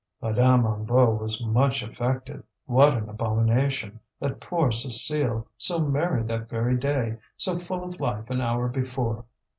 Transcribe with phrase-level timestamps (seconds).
[0.19, 2.41] Madame Hennebeau was much affected.
[2.65, 3.99] What an abomination!
[4.19, 9.25] That poor Cécile, so merry that very day, so full of life an hour before!